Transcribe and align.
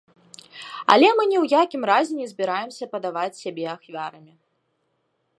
Але 0.93 1.09
мы 1.17 1.23
ні 1.31 1.37
ў 1.43 1.59
якім 1.63 1.81
разе 1.91 2.13
не 2.21 2.25
збіраемся 2.31 2.85
падаваць 2.93 3.39
сябе 3.43 3.65
ахвярамі. 3.75 4.33